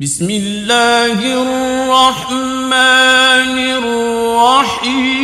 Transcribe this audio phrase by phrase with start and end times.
[0.00, 2.68] بسم الله الرحمن
[3.80, 5.16] الرحيم.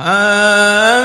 [0.00, 0.99] حميم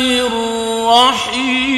[0.00, 1.69] الرحيم.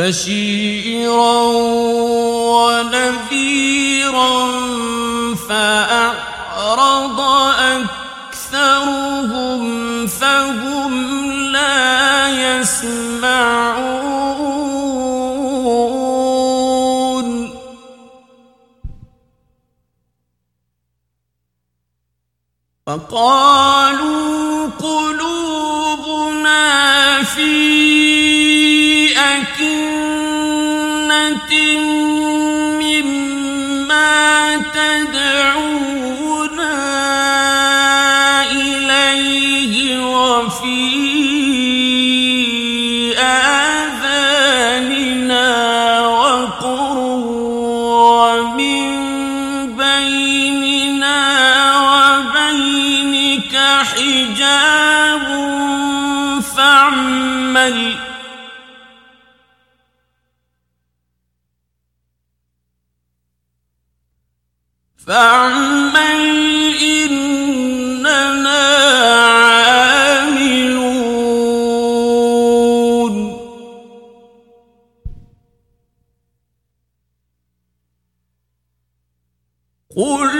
[0.00, 1.36] بشيرا
[2.56, 4.32] ونذيرا
[5.48, 7.20] فأعرض
[8.30, 9.62] أكثرهم
[10.06, 10.92] فهم
[11.52, 12.28] لا
[12.60, 13.90] يسمعون
[22.86, 26.62] فقالوا قلوبنا
[27.22, 27.50] في
[29.18, 29.89] أكنة
[32.80, 36.10] مما تدعونا
[38.52, 39.74] إليه
[40.06, 40.80] وفي
[44.70, 46.98] آذاننا وقر
[48.18, 48.80] ومن
[49.76, 51.18] بيننا
[51.90, 53.54] وبينك
[53.94, 55.26] حجاب
[56.56, 57.78] فاعمل
[65.10, 66.22] فاعمل
[66.82, 68.62] إننا
[69.50, 70.30] عاملون.
[79.96, 80.39] قل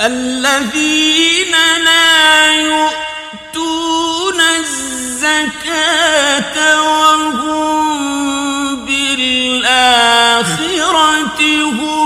[0.00, 1.52] الذين
[1.84, 9.80] لا يؤتون الزكاة وهم بالآخرة
[11.64, 11.97] هم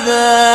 [0.00, 0.49] أندادا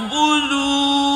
[0.00, 1.09] تعبدوا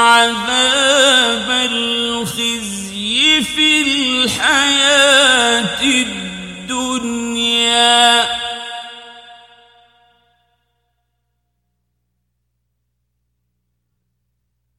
[0.00, 7.20] عذاب الخزي في الحياة الدنيا.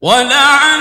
[0.00, 0.71] ولعذاب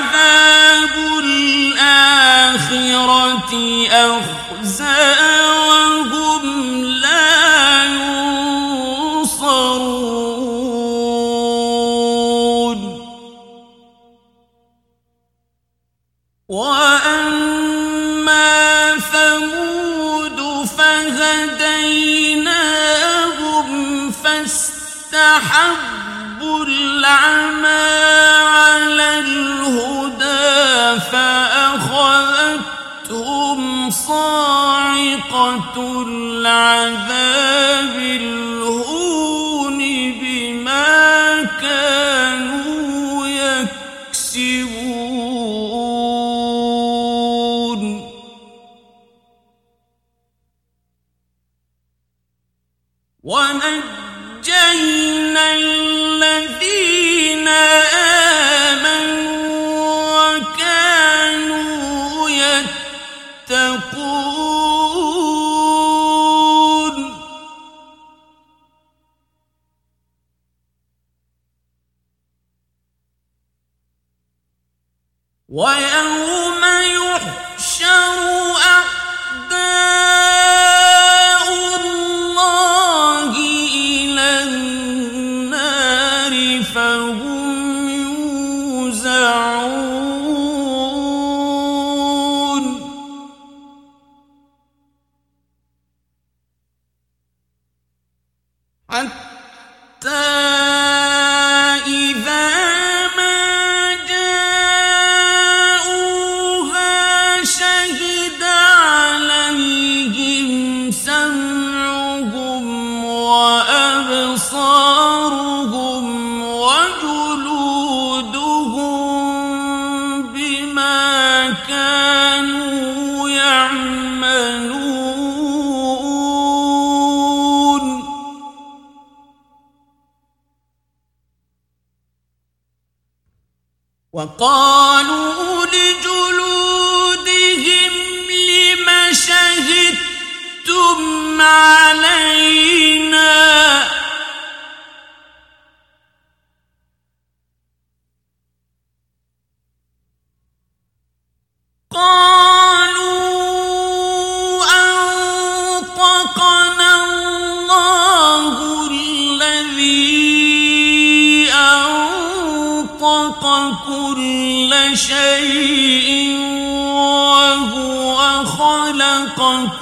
[75.51, 76.31] Why am I?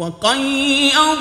[0.00, 1.18] وقيض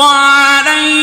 [0.00, 0.99] فعليه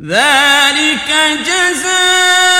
[0.00, 1.10] ذلك
[1.46, 2.57] جزاء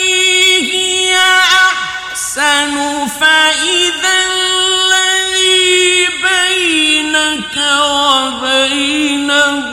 [0.74, 9.70] هي أحسن فإذا الذي بينك وبينه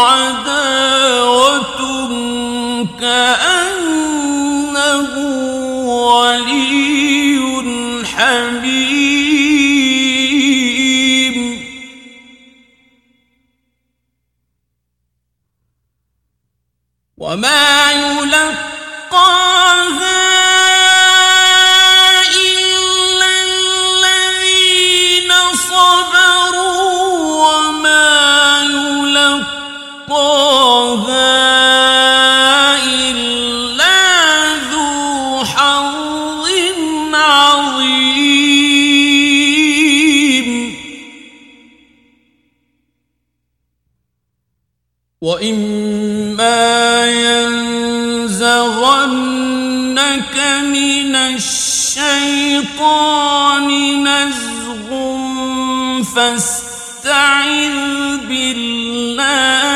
[0.00, 1.78] عداوة
[3.00, 3.57] كأنه
[17.28, 19.47] وما يلقاها
[56.18, 57.76] فاستعذ
[58.28, 59.67] بالله.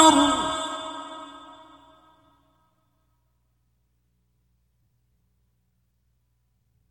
[0.00, 0.46] والقمر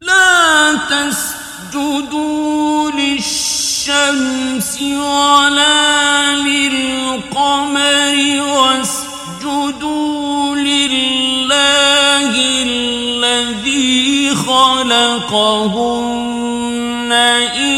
[0.02, 8.16] لا تسجدوا للشمس ولا للقمر
[8.54, 12.32] واسجدوا لله
[12.66, 15.86] الذي خلقهن
[17.58, 17.75] إن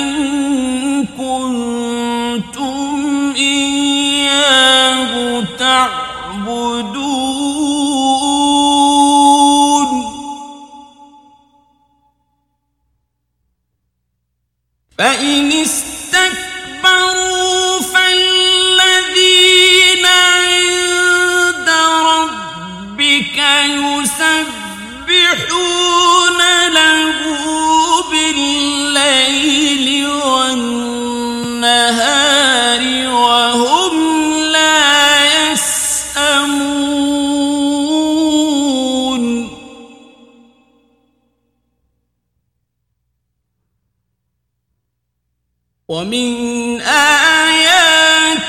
[14.98, 15.85] فإن استكبروا
[45.89, 48.43] ومن آياته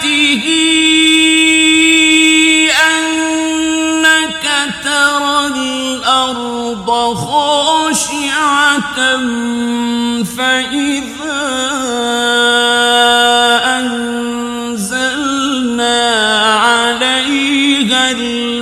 [2.98, 4.44] أنك
[4.84, 8.16] ترى الأرض خاشعة
[10.24, 11.38] فإذا
[13.78, 15.38] أنزلنا
[18.08, 18.57] سبقت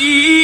[0.00, 0.39] see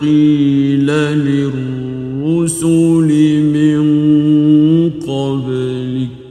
[0.00, 0.86] قيل
[1.26, 3.10] للرسل
[3.54, 3.82] من
[4.90, 6.26] قبلك.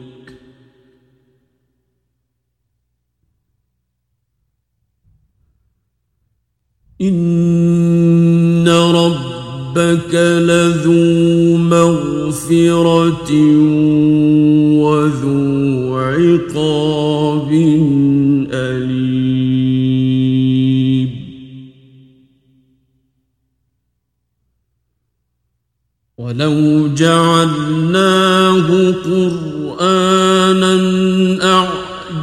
[7.01, 13.31] إن ربك لذو مغفرة
[26.17, 30.75] ولو جعلناه قرانا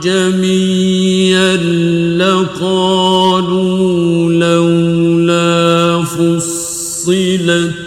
[0.01, 1.57] اعجميا
[2.17, 3.83] لقالوا
[4.33, 7.82] لولا فصلت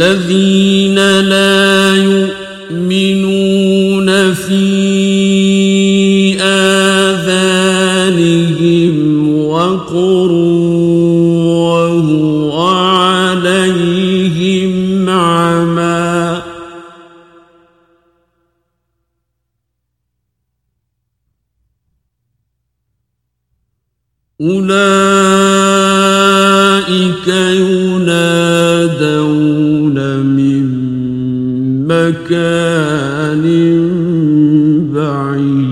[0.00, 1.96] الذين لا
[2.70, 4.60] يؤمنون في
[6.40, 7.68] آذانهم
[9.44, 10.32] وقر
[11.52, 12.62] وهو
[12.96, 13.88] عليهم
[15.08, 16.42] عمى.
[24.40, 25.29] أولئك
[32.10, 33.44] مكان
[34.94, 35.70] بعيد.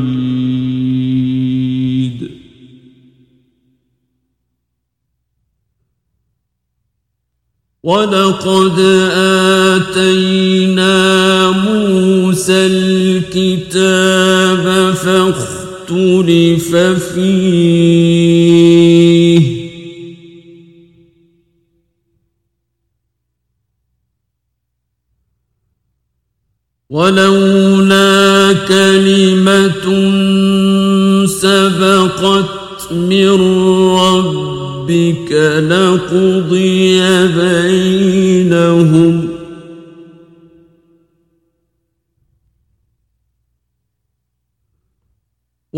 [7.83, 8.81] ولقد
[9.79, 10.94] آتينا
[11.51, 16.77] موسى الكتاب فاختلف
[17.14, 17.88] فيه.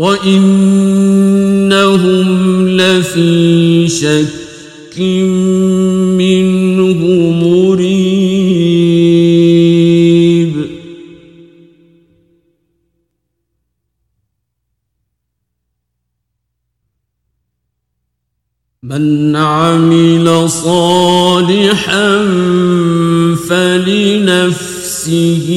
[0.01, 1.37] وإنهم
[2.67, 4.99] لفي شك
[6.17, 8.61] منه مريب
[18.83, 22.17] من عمل صالحا
[23.49, 25.47] فلنفسه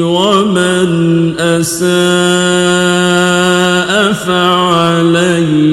[0.00, 3.41] ومن أساء
[4.12, 5.72] فعليها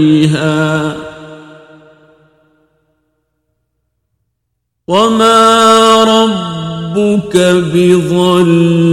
[4.87, 7.37] وما ربك
[7.73, 8.87] بظلام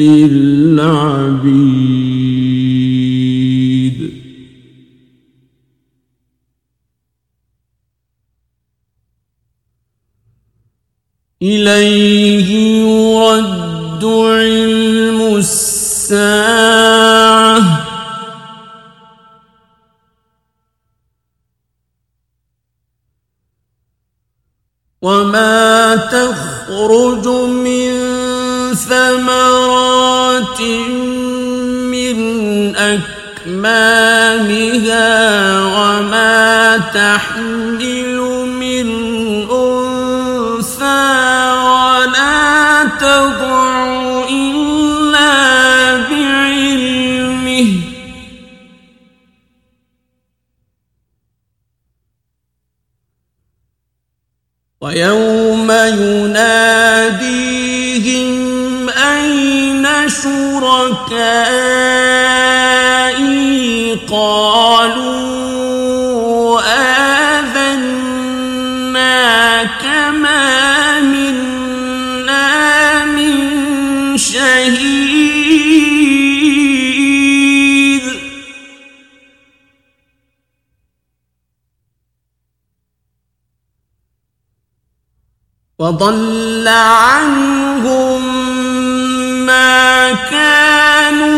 [0.00, 1.16] للعبيد.
[11.42, 12.50] إليه
[12.82, 16.95] يرد علم الساعة
[25.02, 27.92] وما تخرج من
[28.74, 30.60] ثمرات
[31.94, 32.18] من
[33.46, 34.26] أكمامها
[35.62, 38.18] وما تحمل
[38.60, 38.88] من
[39.50, 41.06] أنثى
[41.54, 43.65] ولا تضع
[85.86, 88.22] وضل عنهم
[89.46, 91.35] ما كانوا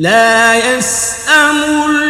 [0.00, 1.56] لا يسأم
[1.90, 2.09] الإنسان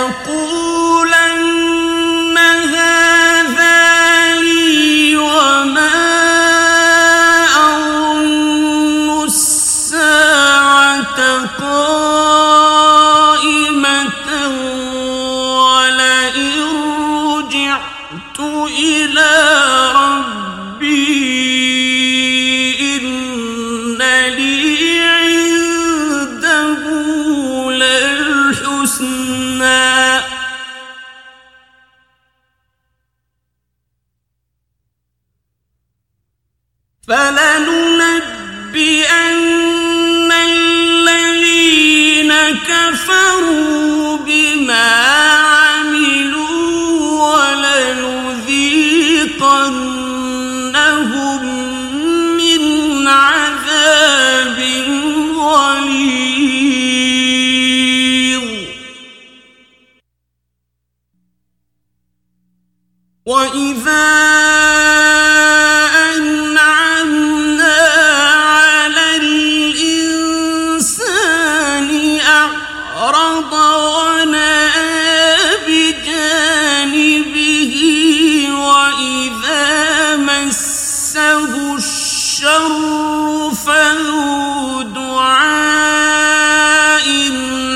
[84.83, 85.81] دعاء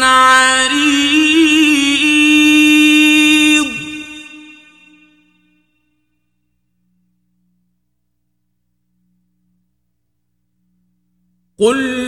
[0.01, 1.05] عريض.
[11.59, 12.04] قل